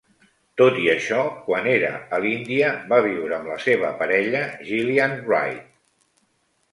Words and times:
Tot 0.59 0.77
i 0.83 0.87
això, 0.93 1.17
quan 1.49 1.67
era 1.73 1.91
a 2.17 2.19
l'Índia 2.23 2.71
va 2.93 2.99
viure 3.07 3.35
amb 3.37 3.51
la 3.51 3.57
seva 3.65 3.91
parella 3.99 4.41
Gillian 4.71 5.15
Wright. 5.29 5.61